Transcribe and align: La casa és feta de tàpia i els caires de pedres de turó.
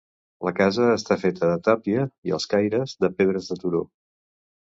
La 0.45 0.51
casa 0.59 0.87
és 0.93 1.03
feta 1.23 1.49
de 1.51 1.59
tàpia 1.67 2.07
i 2.31 2.33
els 2.39 2.49
caires 2.55 2.97
de 3.05 3.11
pedres 3.21 3.53
de 3.53 3.59
turó. 3.67 3.85